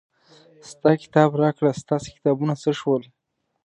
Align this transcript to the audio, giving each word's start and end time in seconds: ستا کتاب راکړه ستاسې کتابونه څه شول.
ستا 0.69 0.91
کتاب 1.03 1.29
راکړه 1.43 1.71
ستاسې 1.81 2.09
کتابونه 2.15 2.53
څه 2.63 2.71
شول. 2.79 3.03